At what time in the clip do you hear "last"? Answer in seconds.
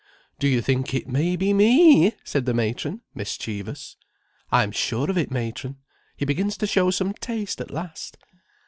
7.69-8.17